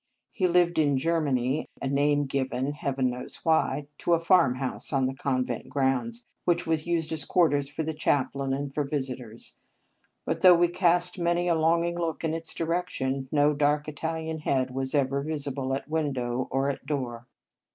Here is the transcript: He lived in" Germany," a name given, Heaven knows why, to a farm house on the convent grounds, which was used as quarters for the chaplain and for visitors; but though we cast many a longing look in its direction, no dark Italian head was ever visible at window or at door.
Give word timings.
He 0.31 0.47
lived 0.47 0.79
in" 0.79 0.97
Germany," 0.97 1.67
a 1.79 1.87
name 1.87 2.25
given, 2.25 2.71
Heaven 2.71 3.11
knows 3.11 3.35
why, 3.45 3.85
to 3.99 4.15
a 4.15 4.19
farm 4.19 4.55
house 4.55 4.91
on 4.91 5.05
the 5.05 5.13
convent 5.13 5.69
grounds, 5.69 6.25
which 6.43 6.65
was 6.65 6.87
used 6.87 7.11
as 7.11 7.23
quarters 7.23 7.69
for 7.69 7.83
the 7.83 7.93
chaplain 7.93 8.51
and 8.51 8.73
for 8.73 8.83
visitors; 8.83 9.57
but 10.25 10.41
though 10.41 10.55
we 10.55 10.69
cast 10.69 11.19
many 11.19 11.47
a 11.47 11.53
longing 11.53 11.99
look 11.99 12.23
in 12.23 12.33
its 12.33 12.51
direction, 12.55 13.29
no 13.31 13.53
dark 13.53 13.87
Italian 13.87 14.39
head 14.39 14.71
was 14.71 14.95
ever 14.95 15.21
visible 15.21 15.71
at 15.75 15.87
window 15.87 16.47
or 16.49 16.67
at 16.67 16.83
door. 16.87 17.27